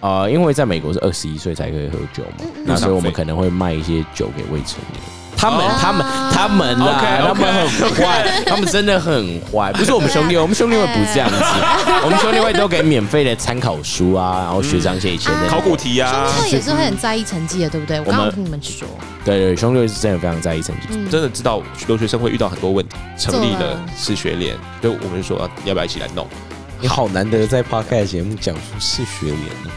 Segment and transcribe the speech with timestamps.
[0.00, 5.00] 啊、因为在美国是二十一岁才可以喝酒嘛，那所以我们可能会卖一些酒给未成年。
[5.36, 9.72] 他们、哦他们、他们啊 OK，OK 他们很坏，他们真的很坏。
[9.72, 11.36] 不是我们兄弟，我们兄弟会不这样子，
[12.04, 17.98] 我们兄弟会都给免费的参考书啊，然后学长姐以前的考古题啊兄，弟会也是会很在意成绩的，对不对？
[18.00, 18.86] 我刚刚有听你们说，
[19.24, 20.88] 对对，兄弟会是真的非常在意成绩。
[20.90, 26.26] 嗯真的知道留学生会遇到很多问题，成立了是学联，就我们就说要不要一起来弄？
[26.82, 29.70] 你好难得在 podcast 节目讲出是学联呢，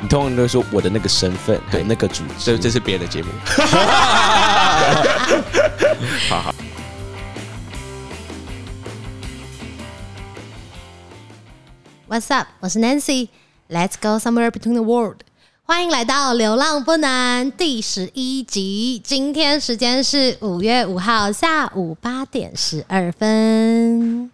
[0.00, 3.28] 你通常都会说我的那个身份，对那个组织，这这是别人的节目。
[6.28, 6.54] 好好
[12.08, 12.46] ，What's up？
[12.60, 13.28] 我是 Nancy。
[13.68, 15.22] Let's go somewhere between the world。
[15.64, 19.02] 欢迎来到《流浪不难》第十一集。
[19.04, 24.30] 今天时间是五月五号下午八点十二分。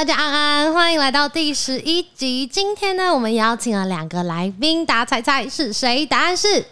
[0.00, 2.46] 大家安安，欢迎来到第十一集。
[2.46, 6.06] 今天呢，我们邀请了两个来宾，大家猜猜是谁？
[6.06, 6.64] 答案是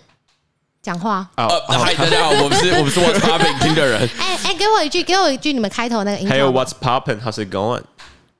[0.80, 1.28] 讲话。
[1.36, 4.08] 哦，呃嗨，大家好， 我们是我们是 What's Popping 听的人。
[4.18, 6.26] 哎、哎、给我一句，给我一句你们开头那个音。
[6.26, 7.82] 还有 What's Popping，How's it going？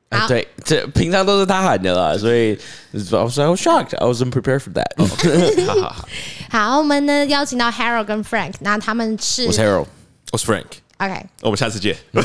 [0.09, 2.55] 啊，对，这平常都是他喊的啦，所以
[2.95, 5.67] I was so shocked, I wasn't prepared for that。
[5.67, 6.09] 好好好，
[6.49, 9.87] 好，我们呢邀请到 Harold 跟 Frank，那他们是我是 Harold。
[10.33, 10.65] 我是 Frank，
[10.99, 11.97] OK，我们下次见。
[12.13, 12.21] 拜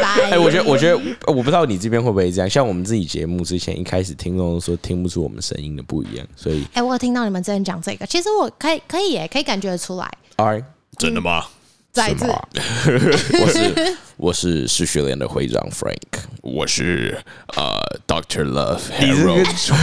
[0.00, 0.30] 拜。
[0.30, 2.48] 哎，我觉得，我觉得，我不知道你这边会不会这样。
[2.48, 10.08] 像我们自己节目之前一开始听众都说听不出我们声音的不一样，所以哎、我有听到你们之前讲这个，其实我可以可以耶，可以感觉得出来。
[10.36, 10.64] ，all right，
[10.96, 11.44] 真的吗？
[11.92, 12.24] 再一次，
[13.40, 17.18] 我是我是是学联的会长 Frank，我是
[17.56, 19.34] 呃 Doctor Love 你这个。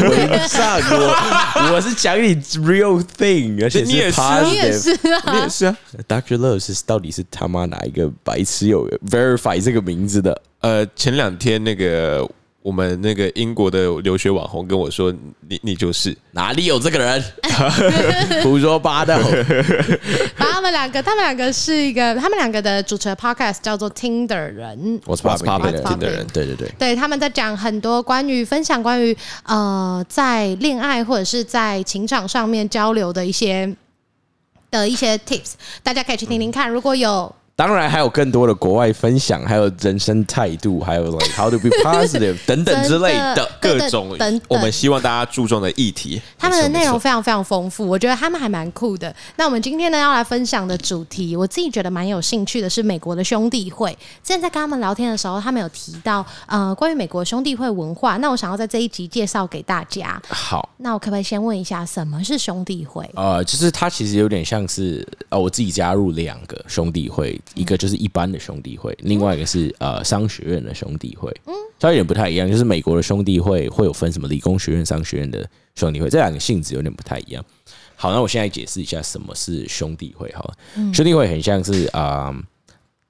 [0.09, 2.33] 会长，我我是讲你
[2.65, 4.83] real thing，而且你也是啊你也 positive。
[4.83, 5.33] 是啊。
[5.33, 5.77] 你也是啊。
[6.07, 10.41] Doctor Love 是到底是他妈哪一个白痴有 verify 这个名字的？
[10.61, 12.27] 呃，前两天那个
[12.67, 15.09] 我们那个英国的留学网红跟我说，
[15.47, 17.23] 你你就是哪里有这个人？
[18.43, 19.17] 胡说八道！
[20.37, 24.77] 把他们两个，他们两个是一个，他们两个的主持的 podcast 叫做《听的人》。
[25.05, 26.69] 我是 What's popping poppin' 听的人，对对对。
[26.77, 33.73] 对，他们在讲很多关于分享关于呃在恋爱或者是在情场上面交流的一些
[34.69, 36.69] 的一些 tips，大家可以去听听看。
[36.69, 43.49] 如果有当然还有更多的国外分享，还有人生态度，还有 like how to be positive 等等之类的。
[43.59, 46.21] 各种等等我们希望大家注重的议题。
[46.37, 49.13] 他们的内容非常非常丰富，我觉得他们还蛮酷的。
[49.37, 53.91] 那我们今天呢要来分享的主题，我自己觉得蛮有兴趣的，是美国的兄弟会。
[54.23, 60.21] 之前在跟他们聊天的时候，他们有提到呃关于美国兄弟会文化，那我想要在这一集介绍给大家。
[60.29, 63.09] 好，那我可不可以先问一下，什么是兄弟会？
[63.15, 72.49] 呃，就是它其实有点像是呃，我自己加入两个兄弟会，一个就是一般的兄弟会，另外一个是呃商学院的兄弟会，嗯，稍微有点不太一样。
[72.49, 77.43] 就是美国的兄弟会会有分什么理工学院、商学院的兄弟会，这两个性质有点不太一样。
[77.95, 80.31] 好，那我现在解释一下什么是兄弟会。
[80.33, 80.53] 好了，
[80.93, 82.27] 兄弟会很像是啊。
[82.27, 82.35] 呃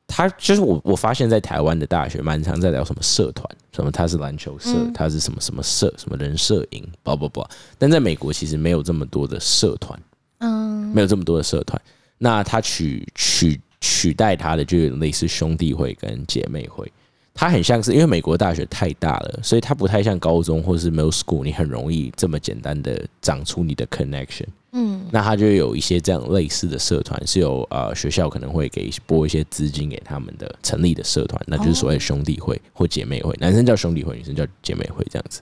[0.10, 7.46] 他就是我，我发现在台湾的大学蛮常在聊什么社团，什么他是篮球社，他是什么什么社，什么人社营，不不不。
[7.78, 10.00] 但在美国其实没有这么多的社团，
[10.38, 11.80] 嗯，没有这么多的社团。
[12.18, 16.92] 那他取取取代他的就有类似兄弟会跟姐妹会，
[17.34, 24.48] 它很像是因为美国大学太大了，所以它不太像高中或是 middle school，你很容易这么简单的长出你的 connection。
[24.74, 35.42] 嗯，那它就有一些这样类似的社团，是有呃学校可能会给拨一些资金给他们的成立的社团，那就是所谓的兄弟会或姐妹会，男生叫兄弟会，女生叫姐妹会这样子。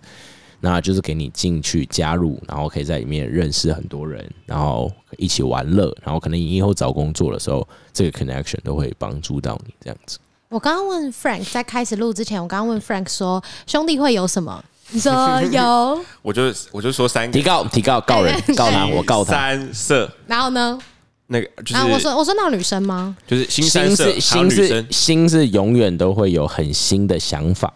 [0.65, 10.17] 那就是给你进去加入，然后可以在里面认识很多人，然后一起玩乐，然后可能你以后找工作的时候，这个 connection 都会帮助到你这样子。
[10.49, 14.65] 我刚刚问 Frank，在开始录之前，我刚刚问 Frank 说兄弟会有什么？
[14.89, 15.13] 你说
[15.51, 19.33] 有， 我就我就说三个提告提告告人 告他，我告他。
[19.33, 20.79] 三色然后呢？
[21.27, 23.15] 那个就然后我说我说那有女生吗？
[23.27, 27.71] 就是新三心色是心是心是永远都会有很新的想法。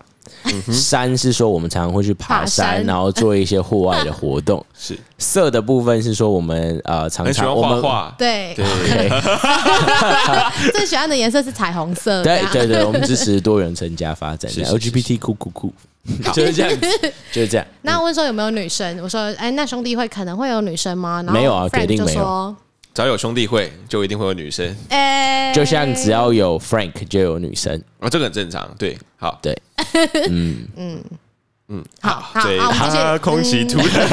[0.71, 4.63] 山是说我们常常会去爬爬山，然后做一些户外的活动。
[4.77, 9.09] 是色的部分是说我们呃常常我们画画，对，对，
[10.71, 12.23] 最喜欢的颜色是彩虹色。
[12.23, 15.73] 对对对，我们支持多元成家发展 LGBT 酷酷酷，
[16.33, 16.87] 就是这样子，
[17.31, 17.65] 就是这样。
[17.81, 18.99] 那问说有没有女生？
[19.01, 21.21] 我说，哎，那兄弟会可能会有女生吗？
[21.25, 22.55] 然后没有啊铁定没有说，
[22.93, 24.75] 只要有兄弟会，就一定会有女生。
[24.89, 28.73] 哎，就像只要有 Frank 就有女生，啊，这个很正常。
[28.77, 29.57] 对，好，对，
[30.29, 31.03] 嗯。
[31.71, 33.03] 嗯，好好对，好我们继续。
[33.03, 34.07] 哈空气突然，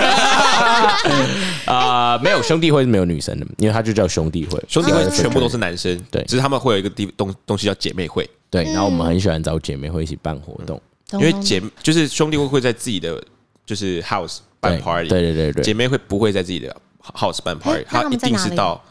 [1.64, 4.62] 啊、 没有兄弟会是没有女生的，因为它就叫兄弟会。
[4.68, 6.22] 兄弟会呃全部都是男生，对。
[6.24, 10.78] 只是他们会有一个地东东西叫姐妹会，对，然后我们很喜欢找姐妹会一起办活动，
[11.12, 13.18] 因为姐就是兄弟会会在自己的
[13.64, 15.64] 就是 house 办对 party，对对对对。
[15.64, 16.76] 姐妹会不会在自己的
[17.14, 18.82] house 办 party，那他一定是到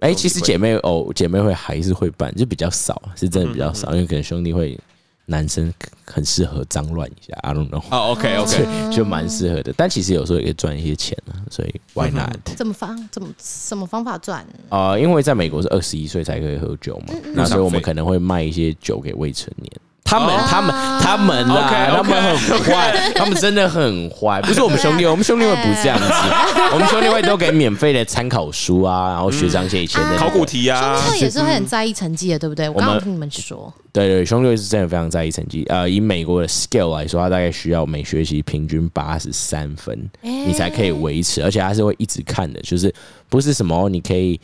[0.00, 4.78] 哎、兄弟会其实姐妹哦，姐妹会还是会办，就比较少，是真的比较少，因为可能兄弟会
[5.24, 5.72] 男生
[6.04, 9.72] 很适合脏乱一下，I don't know，哦，OK OK， 就蛮适合的。
[9.76, 12.36] 但其实有时候也可以赚一些钱啊，所以 why not？
[12.56, 14.46] 怎么方怎么什么方法赚？
[14.68, 19.72] 啊、因为在美国是二十一岁才可以喝酒嘛，那所以我们可能会卖一些酒给未成年。
[20.06, 24.40] 他们、他们、他们啦他们很坏， 他们真的很坏。
[24.42, 26.04] 不是我们兄弟，我们兄弟会不这样子，
[26.72, 32.68] 我们兄弟会都给免费的参考书啊，然后学长写以前的 考古题兄啊弟，会也是会很在意成绩的，对不对？
[32.68, 35.64] 我刚刚们听你们说，对对，兄弟会是真的非常在意成绩。
[35.68, 42.94] 呃，以美国的 scale 来说，他大概需要每学期平均八十三分，你才可以维持，而且他是会一直看的，就是
[43.28, 44.40] 不是什么你可以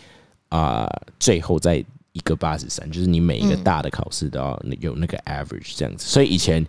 [0.49, 0.87] 啊、
[1.19, 1.83] 最后再
[2.13, 6.07] 一个八十三，就是你每一个大的考试都要有那个 average 这样子。
[6.07, 6.65] 所以以前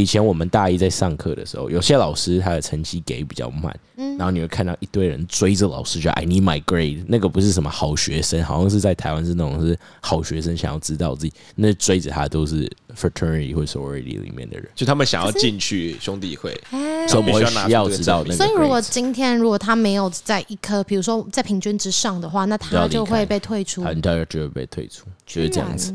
[0.00, 3.74] 以前我们大一在上课的时候，有些老师他的成绩给比较慢，
[4.16, 17.06] 然后你会看到一堆人追着老师就 I need my grade，那个不是什么好学生，好像是在台湾是那种是好学生想要知道自己，那追着他都是 fraternity 或 sorority 里面的人，就他们想要进去兄弟会，哎。
[17.08, 23.82] 所以需要知道那个所以如果今天如果他没有在一科，比如说在平均之上的话，那他就会被退出。
[23.82, 25.92] 很大就会被退出，就是这样子，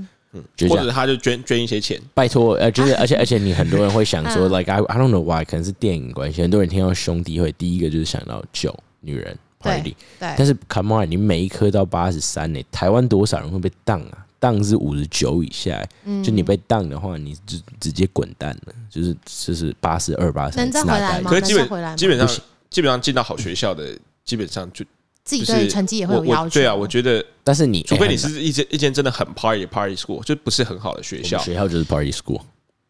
[0.55, 0.91] 就或者。
[0.91, 14.25] 他就捐捐一些钱，拜托，呃，就是 而且而且你很多人会想说，like I I don't know why，可能是电影关系，很多人听到兄弟会，第一个就是想到酒、女人、party，对但是 come on，你每一科到八十三呢，台湾多少人会被当啊？
[14.37, 16.23] 当是五十九以下、嗯。
[16.23, 21.29] 就你被当的话，你就直接滚蛋了，就是就是八十二、八十能再回来吗？
[21.29, 21.95] 可是基能再回来吗？
[21.97, 22.27] 本基本上
[22.69, 24.85] 基本上进到好学校的，基本上就
[25.25, 26.53] 自己就是对成绩也会有要求。
[26.53, 31.37] 对啊，我觉得但是你除非你是一间一间真的很 party party school，就不是很好的学校。
[31.39, 32.39] 学校就是 party school，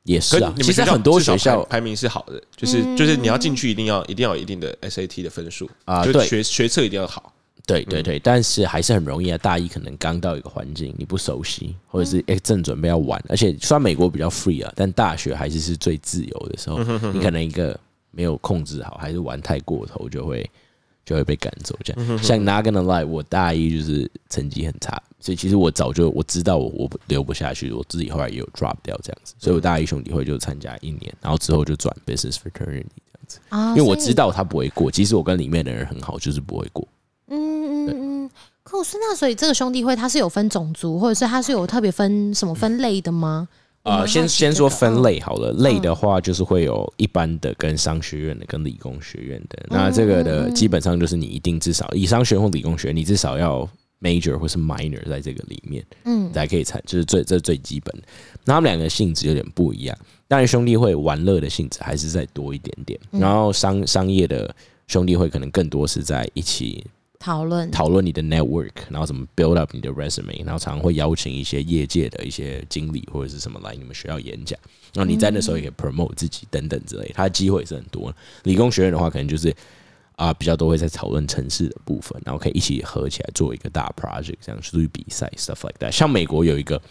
[0.03, 0.53] 也是啊。
[0.57, 7.23] 其实很多学校排排名是好的，就是就是你要进去一定要一定要有一定的 SAT 的分数啊对学学测一定要好。
[7.25, 7.31] 嗯
[7.67, 9.37] 对对对，但是还是很容易啊。
[9.39, 17.75] 大一可能刚到一个环境，你不熟悉，或者是正准备要玩，而且虽然美国比较 free 啊，但大学还是是最自由的时候，嗯你可能一个
[18.11, 20.47] 没有控制好，还是玩太过头，就会
[21.05, 21.77] 就会被赶走。
[21.83, 36.87] 这嗯样，像 Not gonna lie，我大一就是成绩很差，所以其实我早就我知道我我留不下去，我自己后来也有 drop 掉这样子，所以我大一兄弟会就参加一年，然后之后就转 business fraternity 这样子，啊，因为我知道他不会过，即使我跟里面的人很好，就是不会过。
[37.27, 37.89] 嗯嗯
[38.25, 38.29] 嗯。
[38.63, 43.47] 可是那所以这个兄弟会它是有分种族，或者是它是有特别分什么分类的吗？
[43.49, 45.01] 我啊、先先说分嗯。
[45.03, 49.65] 类好了，类的话就是会有一般的跟商学院的跟理工学院的。
[49.69, 53.67] 那这个的基本上就是你一定至少以商学院或理工学院，你至少要
[54.01, 56.33] major 或是 minor 在这个里面，嗯。
[56.33, 58.07] 才可以参，就是最这最基本的。
[58.43, 59.95] 那他们两个性质有点不一样，
[60.27, 64.53] 当然兄弟会玩乐的性质还是再多一点点，然后商商业的
[64.87, 66.83] 兄弟会可能更多是在一起
[67.19, 74.59] 讨论讨论你的 network，然后怎么 build up 你的 resume，然后常常会邀请一些业界的一些经理或者是什么来你们学校演讲，
[74.93, 78.13] 然后你在那时候也可以 promote 自己等等之类，它的机会是很多。
[78.43, 79.55] 理工学院的话，可能就是
[80.17, 85.91] 啊、比较多会在讨论城市的部分，然后可以一起合起来做一个大 project，这样出去比赛 stuff like that。
[85.91, 86.81] 像美国有一个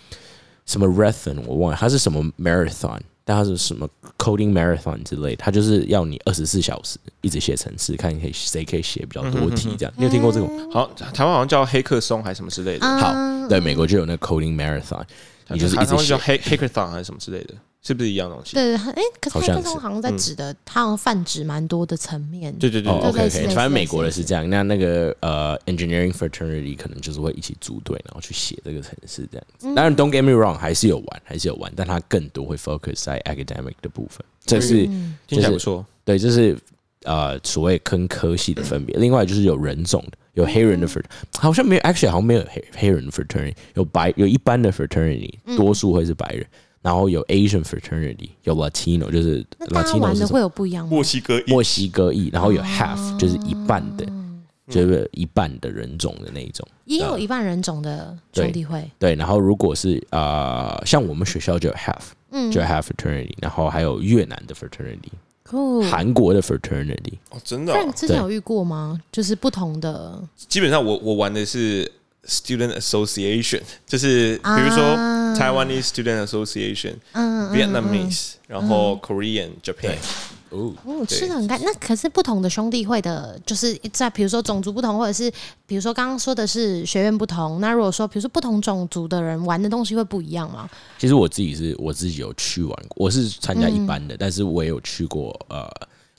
[0.66, 3.00] 什么 marathon，我忘了它是什么 marathon。
[3.24, 3.88] 但它是什么
[4.18, 9.94] coding marathon 之类，它就是要你二十四小时一直写程式，看你可以谁可以写比较多题这样。
[9.96, 10.70] 你有听过这种？
[10.70, 15.02] 好，台湾好像叫黑客松还是什么之类的，啊好，对，美国就有那个 coding marathon，
[15.48, 16.18] 你就是一直写台湾叫。
[16.18, 17.54] 黑 hackathon 还是什么之类的，
[17.86, 18.54] 是不是一样的东西？
[18.54, 22.50] 对，哎，可是好像是黑客松好像在指的，它好像泛指蛮多的层面。
[22.50, 24.48] 哦对对对对，OK 类似 OK，类似反正美国的是这样。
[24.48, 29.68] 那那个呃，engineering fraternity 可能就是会一起组队，然后去写这个程式这样子。
[29.68, 34.24] 嗯当然，don't get me wrong，还是有玩，还是有玩，但它更多会 focus 在 academic 的部分。
[34.46, 35.84] 这是嗯听起来不错。
[36.06, 36.56] 对，这是
[37.02, 38.96] 呃所谓跟科系的分别。
[38.96, 41.04] 另外就是有人种的，有黑人的 fraternity，
[41.38, 46.46] 好像没有，actually 好像没有黑黑人的 fraternity，有白有一般的 fraternity，多数会是白人。
[46.84, 50.02] 然后有 Asian fraternity，有 Latino，就是那大家 Latino 是什么？
[50.04, 51.02] 玩的会有不一样吗？
[51.02, 54.06] 西哥墨西哥裔，然后有 half、哦就是一半的，
[54.68, 56.68] 就是一半的人种的那一种。
[56.84, 62.52] 也有一半人种的兄弟会，对，然后如果是呃，像我们学校就有 half，嗯。
[62.52, 65.08] 就有 half fraternity，然后还有越南的 fraternity，
[65.42, 65.80] 酷。
[65.84, 69.00] 韩国的 fraternity，哦，真的哦、Frank 之前有遇过吗？
[69.10, 71.90] 就是不同的，基本上我我玩的是
[72.26, 79.96] student association，就是比如说、啊 Taiwanese Student Association、嗯 Vietnamese，然后 Korean、Japan。
[80.50, 81.60] 哦，哦，吃的很干。
[81.64, 85.28] 那可是不同的兄弟会的，就是在比如说种族不同，或者是
[85.66, 87.60] 比如说刚刚说的是学院不同。
[87.60, 90.70] 那如果说比如说不同种族的人玩的东西会不一样吗？
[90.96, 95.68] 其实我自己是我自己有去玩过，我是参加一般的，但是我也有去过呃。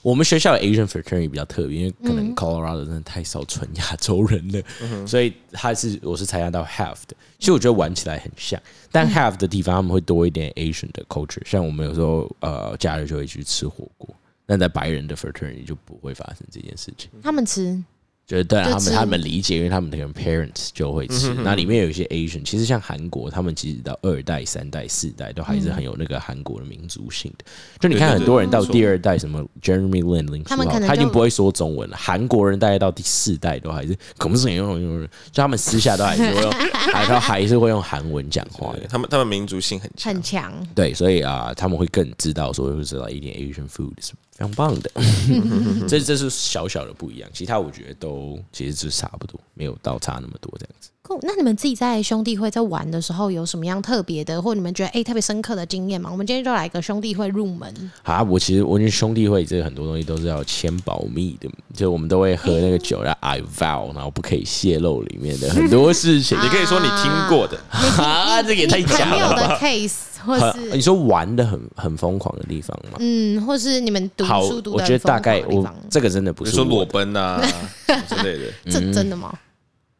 [0.06, 7.16] 我们学校的 Asian fraternity 比较特别，因为可能 Colorado 真的太少纯亚洲人了，所以他是我是参加到 Half 的。
[7.40, 14.14] 其实我觉得玩起来很像，但 Half 的地方他们会多一点 Asian 的 culture，像我们有时候呃假日就会去吃火锅，
[14.46, 17.10] 但在白人的 fraternity 就不会发生这件事情。
[17.20, 17.82] 他们吃
[18.26, 21.32] 就是对啊他们他们理解，因为他们的 parents 就会吃。
[21.44, 27.44] 那里面有一些 Asian，其实像韩国，他们其实到二代、三代、四代都还是很有那个韩国的民族性的。
[27.80, 31.96] 就你看，很多人到第二代，什么 Jeremy Lin 林书豪，他们可能他已经不会说中文了。
[31.96, 35.08] 韩国人大概到第四代都还是，可不是用用，就
[35.42, 36.50] 他们私下都还是会用，
[36.92, 38.80] 还他还是会用韩文讲话的。
[38.88, 40.22] 他们他们民族性很强很。
[40.26, 44.90] 强，对，所以啊、他们会更知道说，就是来一点 Asian food 是非常棒的。
[45.88, 50.90] 这这是小小的不一样，其他我觉得都其实是差不多，没有到差那么多这样子。
[51.06, 51.18] 酷。
[51.22, 56.10] 那你们自己在兄弟会在玩的时候有什么样特别的，或你们觉得哎、特别深刻的经验吗？
[56.10, 57.72] 我们今天就来个兄弟会入门。
[58.02, 66.36] 啊，我其实我觉得兄弟会这个很多东西都是要签保密的，就我们都会喝那个酒，然后 I vow，然后不可以泄露里面的很多事情。
[66.42, 69.94] 你可以说你听过的， 啊，这个也太假的了吧！case，
[70.24, 72.98] 或是，你是说玩的很很疯狂的地方吗？
[72.98, 77.40] 嗯，或是你们读好，书读的我觉得大概我地方，这个真的不比如说裸奔啊
[78.08, 79.32] 之类的，这真的吗？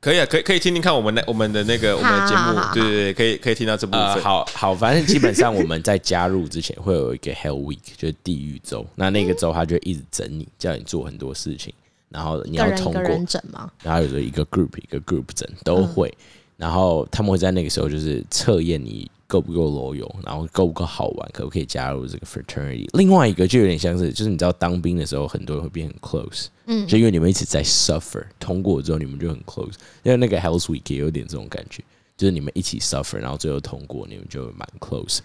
[0.00, 2.38] 可以啊，可以可以听听看我们那我们的那个我们的节目。
[2.38, 8.86] 好好好，对对对，可以可以听到这部呃，好好，反正基本上我们在加入之前会有一个 Hell Week，就是地狱周。
[8.94, 11.74] 那那个周他就一直整你，叫你做很多事情，
[12.08, 13.70] 然后你要通过，人整吗？
[13.82, 16.12] 然后有时候一个 group 一个 group 整都会，
[16.56, 22.88] 然后他们会在那个时候就是测验你够不够 loyal，然后够不够好玩，可不可以加入这个 fraternity。
[22.96, 31.82] 另外一个就有点像是，就是你知道当兵的时候，很多人会变很 close，嗯，就因为你们一直在 suffer，通过之后你们就很 close，因为那个 Hell's Week 也有点这种感觉，
[32.16, 35.20] 就是你们一起 suffer，然后最后通过，你们就蛮 close。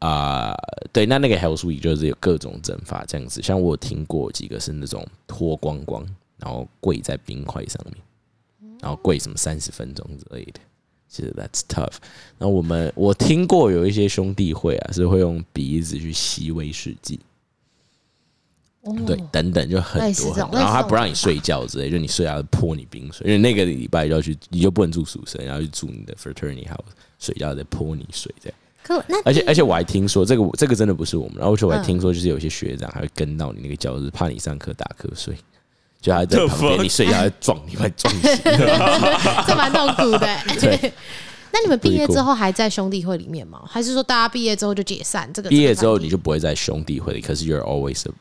[0.00, 0.54] 啊、
[0.92, 6.04] 对，那那个 Hell's Week 就是有各种整法这样子，像我有听过几个是那种脱光光，
[6.36, 10.60] 然后跪在冰块上面，然后跪什么三十分钟之类的，
[11.14, 11.94] 其实 that's tough。
[12.38, 17.20] 然后我们我听过有一些兄弟会啊，是会用鼻子去吸威士忌，
[18.82, 26.80] 哦对，等等就很多很多，然后他不让你睡觉之类，就你睡觉泼你冰水，因为那个礼拜就要去，你就不能住宿舍，然后去住你的 fraternity house
[27.20, 28.58] 睡觉再泼你水这样。
[28.82, 35.34] 可那而且而且我还听说这个这个真的不是我们，然后而且我还嗯听说就是有些学长还会跟到你那个教室，怕你上课打瞌睡，
[36.04, 38.30] 就还在旁边你睡觉还撞你，快撞醒。
[39.48, 40.28] 这蛮痛苦的。
[40.60, 40.92] 对
[41.50, 43.62] 那你们毕业之后还在兄弟会里面吗？
[43.66, 45.32] 还是说大家毕业之后就解散？
[45.32, 48.12] 这个毕业之后你就不会在兄弟会里，可是 you're always a,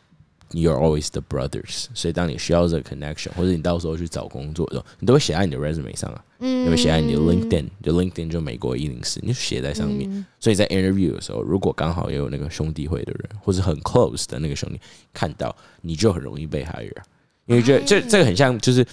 [0.53, 1.87] you're always the brothers。
[1.93, 10.25] 所以当你需要这个 connection，或者你到时候去找工作的时候，你都会写在你的 resume 上啊，你会写在你的 LinkedIn，就 LinkedIn 就美国一零四，你就写在上面。
[10.39, 14.79] 所以在 interview 的时候，如果刚好也有那个兄弟会的人，或者很 close 的那个兄弟
[15.13, 17.03] 看到，你就很容易被 hire 啊。
[17.45, 18.85] 因为这这这个很像，就是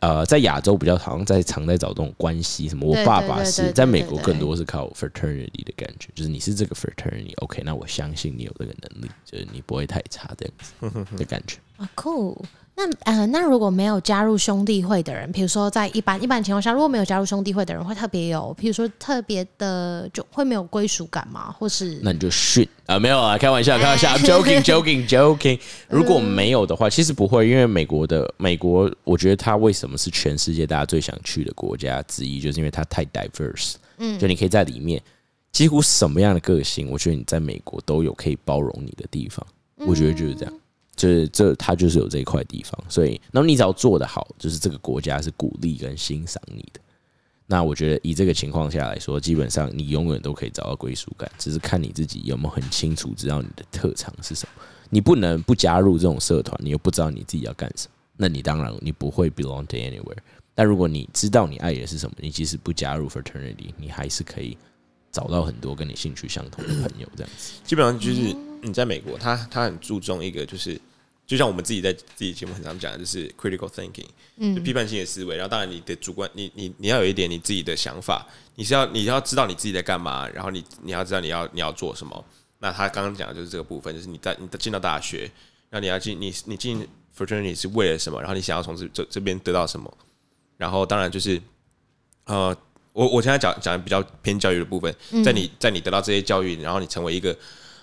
[0.00, 11.58] 呃，在亚洲比较好像在常在找这种关系，什么我爸爸是在美国更多是靠 fraternity 的感觉，就是你是这个 fraternity，OK，、那我相信你有这个能力，就是你不会太差这样子的感觉。
[11.78, 12.44] 啊酷。
[12.78, 21.50] 那呃，那如果没有加入兄弟会的人，比如说在一般一般情况下，如果没有加入兄弟会的人，会特别有，比如说特别的就会没有归属感吗？
[21.58, 25.58] 或是那你就训啊，没有啊，开玩笑， 开玩笑，I'm，joking joking joking。
[25.88, 33.76] 如果没有的话，其实不会，因为美国的美国，我觉得它为什么是全世界大家最想去的国家之一，就是因为它太 diverse。
[33.96, 35.00] 嗯，就你可以在里面
[35.50, 39.44] 几乎什么样的个性，我觉得你在美国都有可以包容你的地方。
[39.78, 40.52] 我觉得就是这样。
[40.96, 46.80] 就是这，它就是有这一块地方，所以，然后你只要做得好，就是这个国家是鼓励跟欣赏你的。
[47.46, 54.62] 那我觉得以这个情况下来说，基本上你永远都可以找到归属感，只是看你自己有没有很清楚知道你的特长是什么。
[54.90, 60.16] 你不能不加入这种社团，你又不知道你自己要干什么，那你当然你不会 belong to anywhere。
[60.54, 64.56] 但如果你知道你爱的是什么，你即使不加入 fraternity，你还是可以
[65.12, 67.06] 找到很多跟你兴趣相同的朋友。
[67.14, 68.34] 这样子，基本上就是
[68.66, 70.80] 你在美国，他他很注重一个就是。
[71.26, 74.06] 就像我们自己在自己节目很常讲的，就是 critical thinking，
[74.36, 75.34] 嗯，就批判性的思维。
[75.34, 82.24] 然后当然你的主观，你你你要有一点你自己的想法，你是要你要知道你自己在干嘛，然后你你要知道你要你要做什么。
[82.60, 85.22] 那他刚刚讲的就是这个部分，就是你在你进到大学，
[85.68, 86.86] 然后你要进你你进
[87.18, 89.92] fraternity 是为了什么，然后你想要从这这这边得到什么。
[90.56, 91.42] 然后当然就是
[92.26, 92.56] 呃，
[92.92, 94.94] 我我现在讲讲的比较偏教育的部分，
[95.24, 97.36] 在你在你得到这些教育，然后你成为一个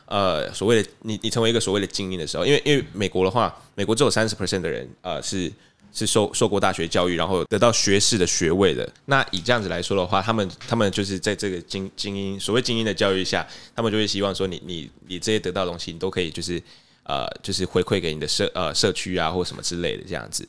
[0.05, 5.51] 呃所谓的你你成为一个所谓的精英的时候，因为因为美国的话，美国只有三十 percent 的人呃是
[5.91, 8.87] 是受受过大学教育，然后得到学士的学位的。
[9.05, 16.61] 那以这样子来说的话，他们他们就是在这个精精英所谓精英的教育下，他们就会希望说你你你这些得到的东西，你都可以就是
[17.03, 20.47] 呃就是回馈给你的社呃社区啊或什么之类的这样子。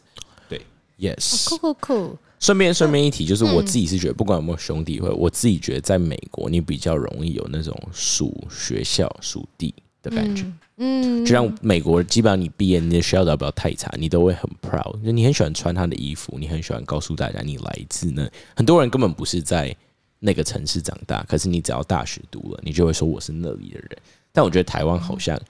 [0.48, 0.60] 对
[0.98, 10.44] ，Yes，酷酷酷，顺便顺便一提，就是我自己是觉得，不管有没有兄弟会，我自己觉得在美国，你比较容易有那种属学校、属地的感觉。
[10.76, 18.30] 嗯，就像美国，基本上你毕业，你的学校只要不要太差，你都会很 proud，就你很喜欢穿他的衣服，你很喜欢告诉大家你来自那。
[18.54, 19.74] 很多人根本不是在
[20.18, 23.88] 那个城市长大，可是你只要大学读了，你就会说我是那里的人。
[24.34, 25.40] 但我觉得台湾好像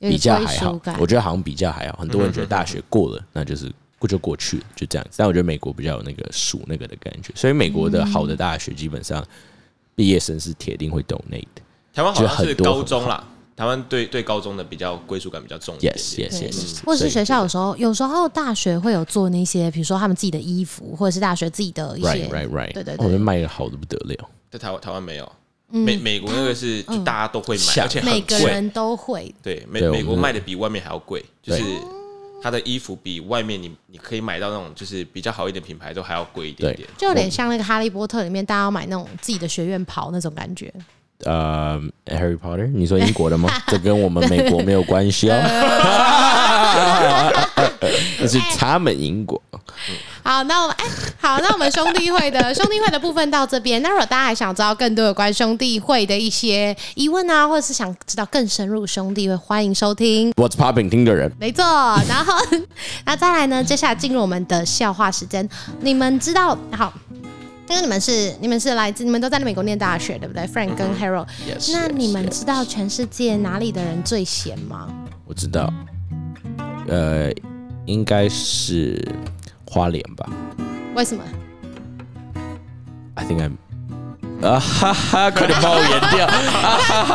[0.00, 1.98] 比较还好我觉得好像比较还好。
[2.00, 3.70] 很多人觉得大学过了，那就是
[4.02, 5.16] 过就过去，就这样子。
[5.16, 9.24] 但我觉得美国比较有那个数那个的感觉，所以美国的好的大学基本上
[9.94, 11.62] 毕业生是铁定会 donate 的。
[11.94, 16.30] 台湾好像是高中啦，台湾对对高中的比较归属感比较重一点 Yes, 点。
[16.30, 16.84] yes, yes。
[16.84, 22.72] 或者是学校有所时候，有时候大学会有做那些，比如说他们自己的衣服，或者是大学自己的一些 right, right, right。
[22.72, 24.28] 对对我们对，卖的好的不得了。
[24.50, 25.32] 在台湾台湾没有，
[25.68, 28.10] 美美国那个是就大家都会买，像而且很。
[28.10, 29.32] 每个人都会。
[29.42, 31.62] 对，美美国卖的比外面还要贵，就是
[32.42, 36.88] 它的衣服比外面你你可以买到那种就是比较好一点品牌都还要贵一点点。
[36.98, 40.72] 就有点像那个《哈利波特》里面大家要买那种自己的学院袍那种感觉。
[41.24, 43.48] 呃，Harry Potter，你说英国的吗？
[43.68, 45.38] 这跟我们美国没有关系哦，
[48.20, 49.40] 那是他们英国。
[50.24, 50.84] 好，那我们哎，
[51.20, 53.82] 好，那我们兄弟会的兄弟会的部分到这边。
[53.82, 60.32] 那如果大家还想知道更多有关兄弟会的一些疑问啊，或者是想知道更深入兄弟会，欢迎收听。
[60.32, 60.88] What's popping？
[60.88, 61.64] 听的人没错，
[62.08, 62.34] 然后
[63.04, 63.64] 那再来呢？
[63.64, 65.48] 接下来进入我们的笑话时间。
[65.80, 66.92] 你们知道好？
[67.68, 71.26] 因为你们是你们是来自你们都在美国念大学，对不对？Frank 跟 Harold，、
[71.72, 74.88] 那你们知道全世界哪里的人最闲吗？
[75.24, 75.72] 我知道，
[76.86, 77.30] 呃，
[77.86, 79.02] 应该是
[79.72, 80.28] 花莲吧
[80.94, 81.24] 为什么
[83.14, 83.52] ？？I think I'm。
[84.46, 85.30] 啊哈哈！
[85.30, 86.26] 快点帮我演掉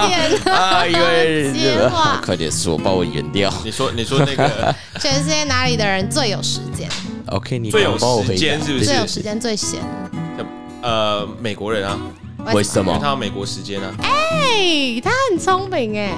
[0.07, 0.87] 点 啊！
[0.87, 3.53] 因为接话 快点说，帮我演掉。
[3.63, 6.89] 你说你说那个全世界哪里的人最有时间
[7.27, 9.79] ？OK，你最有时间是不是最有时间最闲？
[10.81, 11.99] 呃美国人啊，
[12.53, 16.13] 为什么因为他有美国时间啊，哎，他很聪明哎。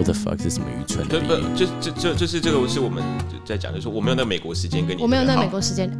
[0.00, 0.42] ？What the fuck？
[0.42, 1.56] 是什么愚蠢的就不比喻？
[1.56, 3.02] 就就就就是这个是我们
[3.44, 5.90] 在讲，就是我没有那美国时间跟你我没有那好美国时间。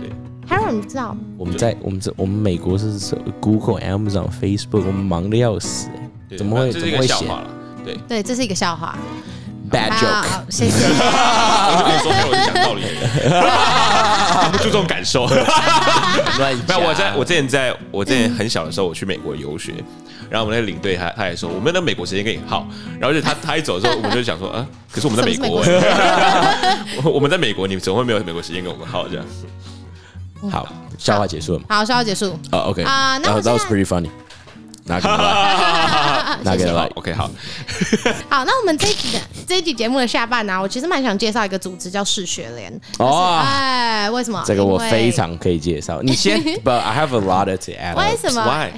[0.00, 0.10] 对
[0.48, 5.88] Harold，你知道我们在我们这我们美国是是 Google、Amazon、Facebook，我们忙的要死、
[6.30, 7.48] 欸，怎么会怎么会写个笑话了？
[7.84, 8.96] 对，对，这是一个笑话。
[9.68, 10.22] bad joke？
[10.28, 10.86] 好谢谢。
[10.86, 15.26] 我就跟你说，我是讲道理的，不注重感受。
[15.26, 19.74] 乱 没有，我在我之前在我之前很小的时候，我去美国游学，
[20.30, 22.66] 然后我们那个领队他他也说，我们的美国时间跟你耗，
[22.98, 25.62] 然后就他他一走的时候，我们就想说，啊，可是我们在美国，
[27.04, 29.24] 我 我们在美国，你怎么会没有美国时间跟我们耗这样？
[30.50, 31.64] 好，笑话结束了吗？
[31.68, 32.38] 好，笑话结束。
[32.52, 34.08] 哦，OK，啊那我 that was pretty funny。
[34.88, 36.86] 拿给来，拿给好来。
[36.94, 37.28] ，OK，好，
[38.30, 42.72] 好，那我们这一集的这一集节目的下半呢、我其实蛮想介绍一个组织叫世学联。
[43.00, 44.40] 哦哎，为什么？
[44.46, 46.00] 这个我非常可以介绍。
[46.02, 47.96] 你先， But I have a lot to add.
[47.96, 48.70] 为什么 Why？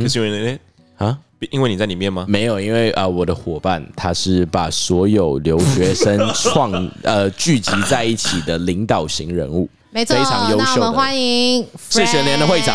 [0.00, 0.56] 可是因为
[0.96, 1.18] 啊？
[1.50, 2.24] 因为你在里面吗？
[2.28, 10.92] 没有，因为啊、呃我的伙伴他是把所有留学生创呃 聚集在一起的领导型人物，没错，非常优那我们秀的。
[10.92, 12.74] 欢迎谢学联的会长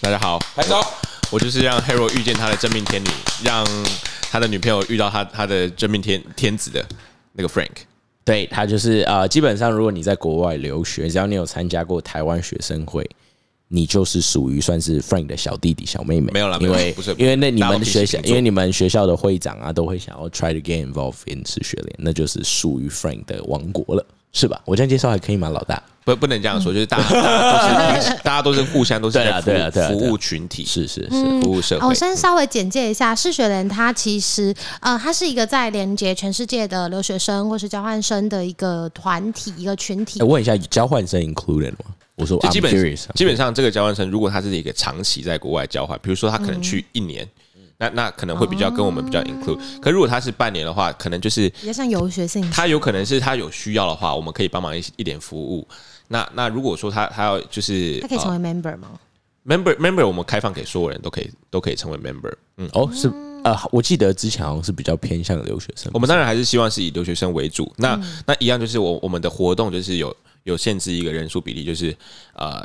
[0.00, 0.80] 大家好，拍手。
[1.30, 3.08] 我就是让 Hero 遇见他的真命天女，
[3.44, 3.64] 让
[4.30, 6.84] 他的女朋友遇到他他的真命天天子的
[7.32, 7.70] 那个 Frank。
[8.24, 13.08] 对他就是呃，基本上如果你在国外留学，只要你有参加过台湾学生会，
[13.68, 16.30] 你就是属于算是 Frank 的小弟弟小妹妹。
[16.32, 24.60] 没有啦因为不是因为那你们学校，因为你们学校的会长啊，都会想要 try to get involved in 世学联，那就是属于 Frank 的王国了，是吧？
[24.64, 25.82] 我这样介绍还可以吗，老大？
[26.04, 31.94] 不不能这样说，就是大家都是 大家都是互相都是对啊在服对啊服务群体，是是是，服务社会我。
[31.94, 40.24] 先稍微简介一下世学联，它其实呃，它是一个在连接全世界的留学生或是交换生的一个团体、一个群体哎。
[40.26, 41.86] 问一下，交换生 included 吗？
[42.16, 42.96] 我说就基本。
[43.14, 47.28] 基本上这个交换生，如果他是一个长期在国外交换，比如说他可能去一年，
[47.78, 49.58] 那那可能会比较跟我们比较 include。
[49.80, 52.50] 可如果他是半年的话，可能就是比较像游学性质。
[52.50, 55.66] 他有可能是他有需要的话，我们可以帮忙一一点服务。
[56.08, 58.88] 那那如果说他他要就是他可以成为呃 member 吗
[59.46, 62.32] ？member member，我们开放给所有人都可以都可以成为 member。
[62.58, 63.10] 嗯，哦，是
[63.42, 65.98] 呃，我记得之前好像是比较偏向留学生我。
[65.98, 67.70] 们当然还是希望是以留学生为主。
[67.76, 71.94] 那、那一样就是我我们的活动就是有有限制一个人数比例，就是
[72.34, 72.64] 呃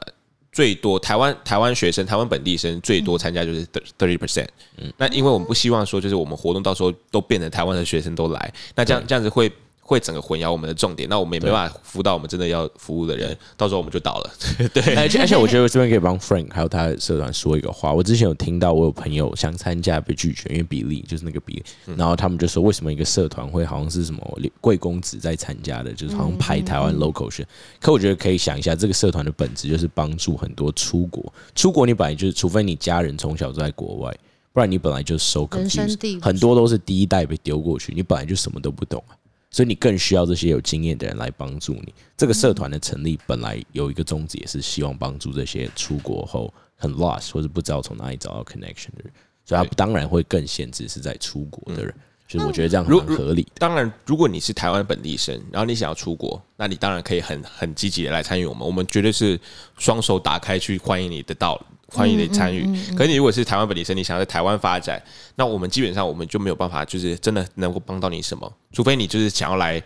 [0.52, 3.66] 最多台湾台湾学生、台湾本地生最多参加就是
[3.98, 4.48] thirty percent。
[4.78, 9.52] 嗯，那因为我们不希望说，就是我们活动到时候都变成台湾的学生都来，那这样这样子会。
[9.90, 14.32] 会整个混淆我们的重点，那我们也没办法辅导我们真的要服务的人，到时候我们就倒了。
[14.72, 17.92] 对，而且而且我觉得这边可以帮 Frank 还有他的社团说一个话。
[17.92, 21.64] 我之前有听到，我有朋友想参加被拒绝，因为比例就是那个比例，
[21.98, 27.44] 然后他们就说为什么一个社团会好像是什么贵公子在参加的，就是好像排台湾 local 学。
[27.82, 34.16] 可我觉得可以想一下，这个社团的本质就是帮助很多出国，出国你本来就是，除非你家人从小都在国外，
[34.54, 39.16] 不然你本来就是收 confused，很多都是第一代被丢过去，你本来就什么都不懂啊。
[39.52, 41.94] 所以你更需要这些有经验的人来帮助你。
[42.16, 49.14] 这个社团的成立本来有一个宗旨，也是希望帮助这些出国后很 lost 或者不知道从哪里找到 connection 的人。
[49.46, 51.94] 所以他当然会更限制是在出国的人。
[52.28, 53.48] 所以我觉得这样很合理。
[53.56, 58.68] 当然，如果你是台湾本地生，然后你想要出国，那你当然可以很很积极的来参与我们。
[58.68, 59.40] 我们绝对是
[59.80, 61.60] 双手打开去欢迎你的到。
[61.92, 62.64] 欢迎你参与。
[62.96, 65.02] 可是你如果是台湾本地生，你想要在台湾发展，
[65.36, 68.52] 那我们基本上我们就没有办法，就是真的能够帮到你什么。
[68.72, 69.82] 除非你就是想要来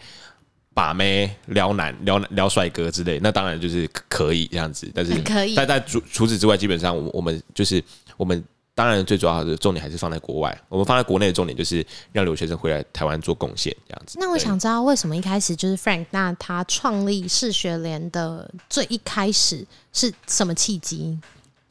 [0.74, 4.92] 把妹、撩男、撩撩帅哥之类，那当然就是可以这样子。
[4.94, 7.84] 但是可以，但但除除此之外，基本上我我们就是
[8.18, 8.44] 我们
[8.76, 10.62] 当然最主要的重点还是放在国外。
[10.68, 14.18] 我们放在国内的重点就是让留学生回来台湾做贡献这样子。
[14.20, 21.20] 那我想知道为什么一开始就是 Frank，那他创立视学联的最一开始是什么契机？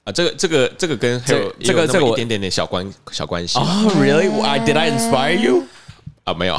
[0.05, 4.31] 啊，这个这个这个跟还有这个这个一点点点小关小关系啊？Really?
[4.43, 5.65] I did I inspire you?
[6.25, 6.57] 啊，没有，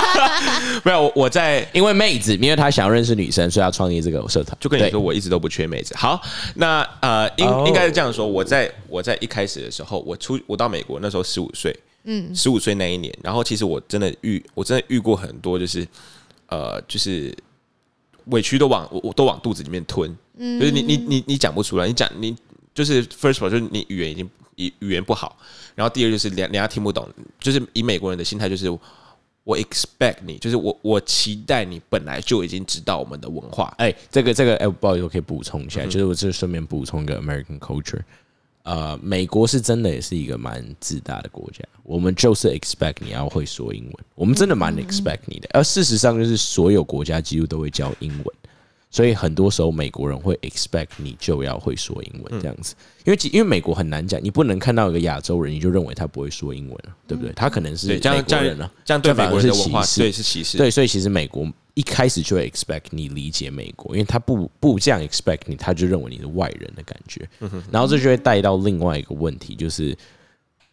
[0.84, 1.10] 没有。
[1.16, 4.54] 我在因为妹子，因为他想要认识女生，所以要创立这个社团。
[4.60, 5.96] 就跟你说，我一直都不缺妹子。
[5.96, 6.20] 好，
[6.56, 8.26] 那呃，应应该是这样说。
[8.26, 11.74] 我在我在一开始的时候，我出我到美国那时候十五岁，
[12.04, 15.86] 嗯，十五岁那一年，然后其实我真的遇我真的遇过很多，就是
[16.48, 17.34] 呃，就是
[18.26, 22.36] 委屈都往我我都往肚子里面吞，嗯，就是你你你你讲不出来，你讲你。
[22.74, 25.38] 就是 first of all，就是你语言已经语语言不好，
[25.74, 27.08] 然后第二就是连人家听不懂，
[27.38, 28.68] 就是以美国人的心态，就是
[29.44, 33.72] 我 expect 你，就是我我期待你本来就已经知道我们的文化。
[33.78, 38.00] 哎，这个这个哎，不好意思，我可以补充一下，就是我这顺便补充一个 American culture。
[38.62, 48.26] 呃，美国是真的也是一个蛮自大的国家，我们就是 expect 你要会说英文，我们真的蛮 expect 你的，而事实上就是所有国家几乎都会教英文。
[48.94, 57.32] 所以很多时候美国人会 expect 你就要会说英文这样子，因为因为美国很难讲，你不能看到一个亚洲人你就认为他不会说英文了，对不对？
[57.32, 60.56] 他可能是美国人了，这样对美国人的文化对是歧视。
[60.56, 67.28] 对，所以其实美国一开始就会 expect 你理解美国，因为他不不这样 expect 你，他就认为你是外人的感觉。
[67.72, 69.98] 然后这就会带到另外一个问题，就是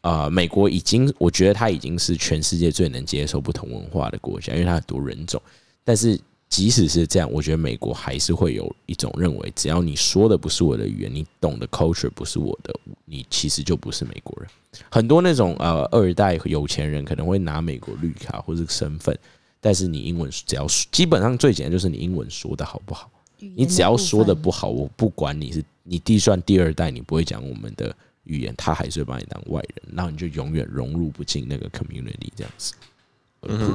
[0.01, 5.41] 啊，美国已经我觉得他已经是全世界最能接受不同文化的国家，因为它很多人种，
[5.83, 6.21] 但是。
[6.51, 14.51] 即使是这样，我觉得美国还是会有一种认为，只要你说的不是我的语言，你懂的 culture 不是我的，你其实就不是美国人。
[14.89, 19.17] 很多那种呃二代有钱人可能会拿美国绿卡或者身份，
[19.61, 23.09] 但是你英文只要基本上最简单就是你英文说的好不好，
[23.39, 32.73] 你只要说的不好，我不管你是你地算第二代，你不会讲我们的语言，他还是会把你当外人，然后你就永远融入不进那个 community 这样子。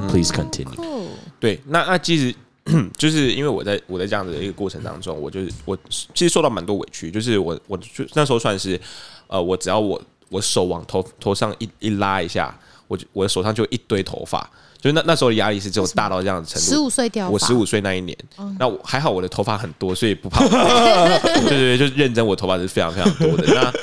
[0.09, 1.07] Please continue。
[1.39, 2.35] 对，那那其实。
[2.97, 7.09] 就是因为我在我在这样子的一个过程当中，我就是我其实受到蛮多委屈。
[7.09, 8.79] 就是我我就那时候算是
[9.27, 12.53] 呃，我只要我我手往头头上一一拉一下，
[12.87, 14.49] 我我的手上就一堆头发。
[14.79, 16.67] 就是那那时候的压力是只有大到这样的程度。
[16.67, 18.17] 十五岁掉，我十五岁那一年，
[18.59, 20.45] 那我还好，我的头发很多，所以不怕。
[20.47, 23.45] 对对对，就认真，我头发是非常非常多的。
[23.53, 23.73] 那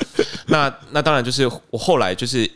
[0.47, 2.49] 那那当然就是我后来就是。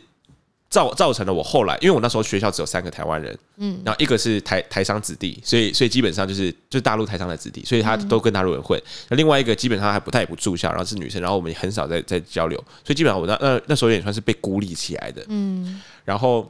[0.70, 8.80] 造造成了我后来，因为我那时候学校只有三个台湾人，嗯，然后一个是台台商子弟，所以所以基本上就是就是大陆台商的子弟，所以他都跟大陆人混。
[9.08, 16.48] 那另外一个基本上还不太也不住校，然后是女生，然后我们也很少在在交流，所以基本上我那那那时候也算是被孤立起来的，嗯，然后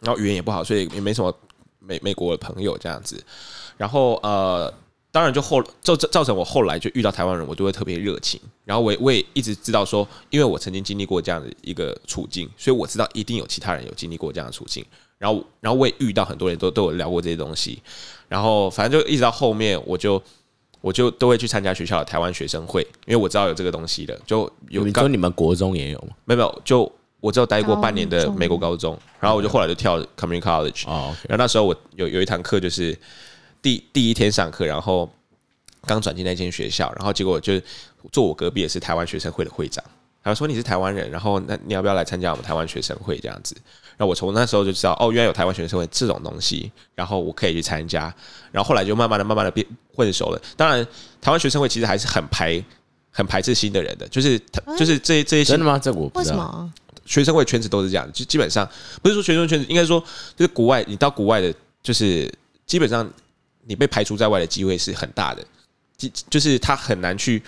[0.00, 1.30] 然后语言也不好，所以也没什么
[1.80, 3.22] 美美国的朋友这样子，
[3.76, 4.72] 然后呃。
[5.14, 8.40] 当然，就后造造成我后来就遇到台湾人，我就会特别热情。
[8.64, 14.84] 然后我我也一直知道说，因为我曾经经历过这样的一个处境，所以我知道一定有其他人有经历过这样的处境。
[15.16, 17.80] 然后，然后我也遇到很多人都都有聊过这些东西。
[18.26, 20.20] 然后，反正就一直到后面，我就
[20.80, 24.20] 我就都会去参加学校的台湾学生会，因为我知道有这个东西的。
[24.26, 26.08] 就有你说你们国中也有吗？
[26.24, 26.62] 没有，没有。
[26.64, 30.88] 就我只有待过半年的美国高中，然后我就后来就跳 community college。
[30.88, 32.98] 哦，然后那时候我有有一堂课就是。
[33.64, 35.10] 第第一天上课，然后
[35.86, 37.58] 刚转进那间学校，然后结果就
[38.12, 39.82] 坐我隔壁的是台湾学生会的会长，
[40.22, 43.56] 他说你是台湾人，然后那你要不要来参加我们台湾学生会这样子？
[43.96, 48.14] 然后我从那时候就知道，哦，原来有台湾学生会这种东西，然后我可以去参加。
[48.52, 50.42] 然后后来就慢慢的、慢慢的变混熟了。
[50.58, 50.86] 当然，
[51.22, 52.62] 台湾学生会其实还是很排
[53.10, 55.78] 很排斥新的人的，就是他就是这这些真的吗？
[55.78, 56.36] 这我不为知道。
[56.36, 56.72] 什么？
[57.06, 58.68] 学生会圈子都是这样，就基本上
[59.00, 59.98] 不是说学生圈子，应该说
[60.36, 62.32] 就是国外，你到国外的，就是
[62.66, 63.08] 基本上
[63.66, 65.44] 你被排除在外的机会是很大的，
[65.96, 67.42] 就就是他很难去，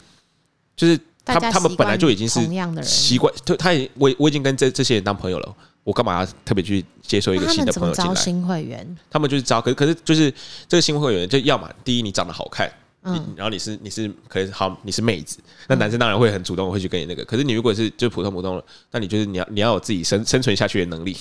[0.75, 8.15] 就是他他们本来就已经是习惯同样的人习惯，就他已我我已经跟这这些人当朋友了，我干嘛要特别去接受一个新的朋友进来？
[8.15, 8.97] 新会员？
[9.11, 10.33] 他们就是招，可是可是就是
[10.69, 12.71] 这个新会员，就要么第一你长得好看，
[13.03, 21.17] 嗯然后你是你是可能好你是妹子，那男生当然会很主动会去跟你那个，可是你如果是就普通普通的，那你就是你要你要有自己生生存下去的能力。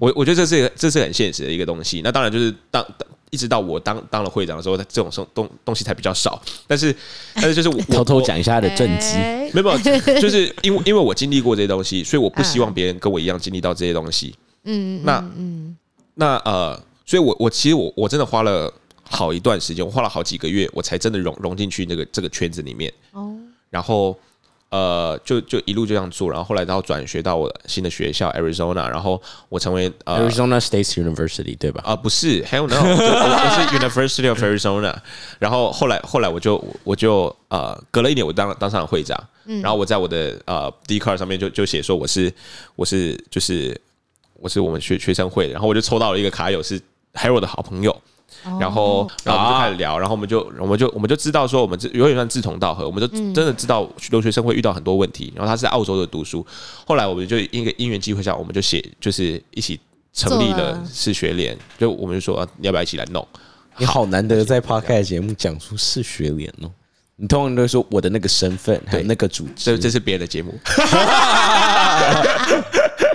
[0.00, 2.00] 我我觉得这是这是很现实的一个东西。
[2.02, 6.40] 那当然就是当当一直到我当当了会长的时候，这种东东东西才比较少。
[6.68, 6.94] 但是
[7.34, 14.34] 但是就是 我偷偷讲一下他的政绩，哎没有，没有就是因为因为我经历过这些东西，所以我不希望别人跟我一样经历到这些东西。
[14.62, 15.76] 嗯，那嗯
[16.14, 22.92] 那呃，所以我我其实我我真的花了好一段时间，我花了好几个月，我才真的融融进去那个这个圈子里面。
[23.12, 23.34] 哦，
[23.68, 24.16] 然后
[24.74, 31.80] 呃，就就一路就这样做，然后后来到转学到我新的学校 Arizona，然后我成为呃 Arizona State University 对吧？
[31.84, 34.92] 啊、不是，Hell no，我我是 University of Arizona，
[35.38, 39.16] 然后后来后来我就我就呃隔了一年我当当上了会长，
[39.62, 42.32] 然后我在我的呃 D card 上面就就写说我是
[42.74, 43.80] 我是就是
[44.40, 46.80] 我是我们学学生会的，然后我就抽到了一个卡友是
[47.12, 47.96] Harold 的好朋友。
[48.60, 55.32] 然后，然后我们就开始聊，然后我们就，我们就，我们就知道说，我们这有点算志同道合，我们就真的知道留学生会遇到很多问题。
[55.34, 56.46] 然后他是在澳洲的读书，
[56.86, 59.80] 后来我们就因个因缘机会下，我们就写，就是一起
[60.12, 63.26] 成立了是学联，就我们就说、啊你要不要一起来弄？
[63.76, 66.70] 你好难得在 podcast 节目讲出是学联哦。
[67.16, 70.52] 你通常都说我的那个身份，还有对那个组织，这这是别人的节目。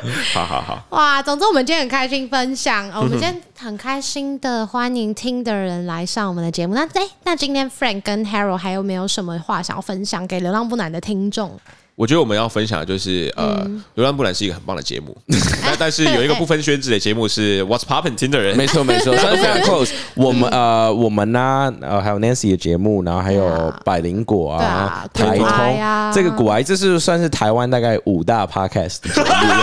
[0.34, 6.74] 好好好，哇，总之我们今天很开心分享，呃我们今天很开心的欢迎听的人来上我们的节目。
[6.74, 11.60] 那哎，那今天 Frank 跟 Harold 还有没有什么话想要分享给流浪不难的听众？
[11.96, 13.62] 我觉得我们要分享的就是呃，
[13.96, 15.14] 流浪不难是一个很棒的节目，
[15.62, 19.92] 但但是有一个不分宣制的节目是 What's Poppin' 听的人，没错没错， 算是非常 close。
[20.16, 29.54] 我们呃我们呢呃还有 Nancy 的节目，然后还有百灵果啊啊、台通，这个古癌这是算是台湾大概五大 podcast 的节目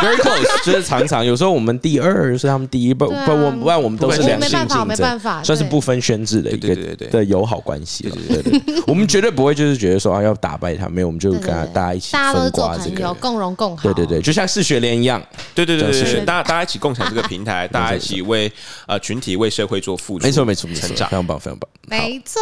[0.00, 8.16] ，very close， 就是常常有时候我们第二是他们第一，不不我不然我们都是我良性没办法竞没办法争，算是不分宣制的一个对对对对的友好关系了。
[8.28, 13.20] 对对对， 我们绝对不会就是觉得说啊要打败他，没有，我们就跟他大家一起大家都是分瓜这做朋友，个。
[13.20, 13.82] 共荣共好。
[13.82, 15.22] 对对对，就像是学联一样，
[15.54, 18.50] 对对对对对，就是大家大家一起共享这个平台， 大家一起为
[18.86, 21.16] 呃群体为社会做付出，没错没错没错，成长非。
[21.16, 21.68] 常棒非常棒。
[21.88, 22.40] 没错，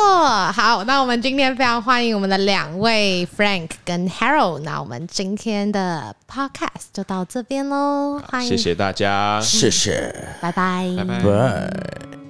[0.52, 11.22] 好，那我们今天非常欢迎我们的两位 Frank 跟 Harold，那我们今天的 Podcast 就到这边喽，欢迎，谢，谢大家，谢谢，拜拜，拜拜。
[11.22, 12.23] 拜。